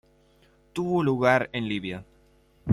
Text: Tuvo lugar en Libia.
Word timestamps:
Tuvo 0.73 1.03
lugar 1.03 1.51
en 1.53 1.67
Libia. 1.69 2.03